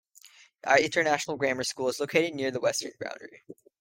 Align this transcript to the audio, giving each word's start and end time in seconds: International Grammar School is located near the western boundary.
International 0.79 1.37
Grammar 1.37 1.63
School 1.63 1.87
is 1.87 1.99
located 1.99 2.33
near 2.33 2.49
the 2.49 2.59
western 2.59 2.91
boundary. 2.99 3.43